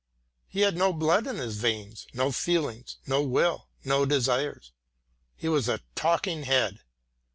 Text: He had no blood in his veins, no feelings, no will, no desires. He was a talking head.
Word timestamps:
He 0.47 0.61
had 0.61 0.75
no 0.75 0.93
blood 0.93 1.27
in 1.27 1.37
his 1.37 1.57
veins, 1.57 2.07
no 2.11 2.31
feelings, 2.31 2.97
no 3.05 3.21
will, 3.21 3.67
no 3.85 4.03
desires. 4.03 4.71
He 5.35 5.47
was 5.47 5.69
a 5.69 5.81
talking 5.93 6.41
head. 6.45 6.79